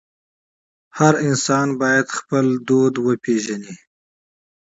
هر 0.97 1.13
انسان 1.27 1.67
باید 1.81 2.07
خپل 2.17 2.45
فرهنګ 2.67 2.95
وپېژني. 3.07 3.73